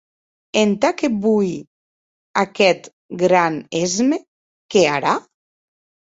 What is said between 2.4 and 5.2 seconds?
aguest gran èsme qu’è ara?